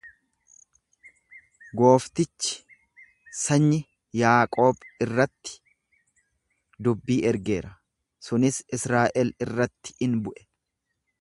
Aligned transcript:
Gooftichi 1.81 2.53
sanyi 3.41 3.79
Yaaqoob 4.21 4.89
irratti 5.07 5.55
dubbii 6.89 7.21
ergeera, 7.33 7.71
sunis 8.29 8.63
Israa'el 8.79 9.35
irratti 9.47 9.97
in 10.09 10.21
bu'e. 10.25 10.49